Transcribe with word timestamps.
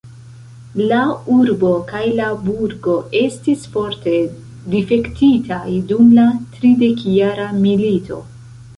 La 0.91 1.01
urbo 1.33 1.73
kaj 1.91 2.01
la 2.21 2.29
burgo 2.47 2.97
estis 3.21 3.69
forte 3.75 4.17
difektitaj 4.75 5.63
dum 5.93 6.11
la 6.19 6.29
tridekjara 6.59 7.51
milito. 7.65 8.25